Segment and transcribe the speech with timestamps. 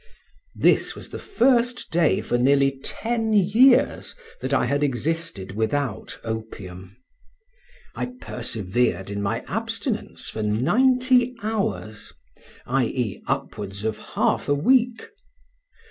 [0.55, 6.97] This was the first day for nearly ten years that I had existed without opium.
[7.93, 12.13] I persevered in my abstinence for ninety hours;
[12.65, 15.07] i.e., upwards of half a week.